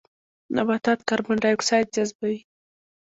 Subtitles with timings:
[0.55, 2.39] نباتات کاربن ډای اکسایډ جذبوي